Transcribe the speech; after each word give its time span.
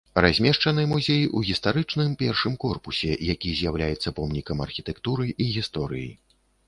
Размешчаны 0.23 0.83
музей 0.93 1.25
у 1.39 1.41
гістарычным 1.49 2.15
першым 2.21 2.55
корпусе, 2.63 3.09
які 3.33 3.53
з'яўляецца 3.59 4.15
помнікам 4.21 4.67
архітэктуры 4.67 5.25
і 5.35 5.49
гісторыі. 5.59 6.09